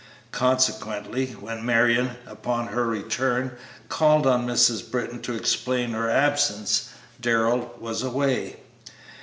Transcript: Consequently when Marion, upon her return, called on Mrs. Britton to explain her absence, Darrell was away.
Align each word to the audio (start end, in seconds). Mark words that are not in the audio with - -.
Consequently 0.31 1.27
when 1.33 1.63
Marion, 1.63 2.15
upon 2.25 2.65
her 2.69 2.87
return, 2.87 3.51
called 3.87 4.25
on 4.25 4.47
Mrs. 4.47 4.89
Britton 4.89 5.21
to 5.21 5.35
explain 5.35 5.91
her 5.91 6.09
absence, 6.09 6.89
Darrell 7.21 7.75
was 7.79 8.01
away. 8.01 8.61